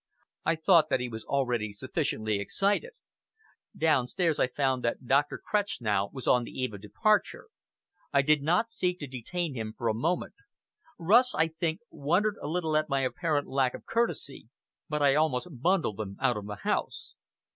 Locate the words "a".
9.89-9.93, 12.41-12.47